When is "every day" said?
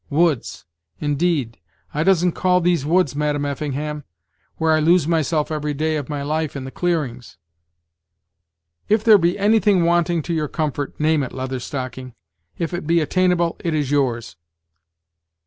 5.51-5.95